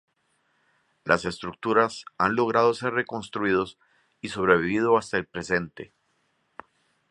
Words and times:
Las 1.03 1.25
estructuras 1.25 2.05
han 2.17 2.33
logrado 2.35 2.73
ser 2.73 2.91
reconstruidos 2.93 3.77
y 4.19 4.29
sobrevivido 4.29 4.97
hasta 4.97 5.17
el 5.17 5.27
presente. 5.27 5.93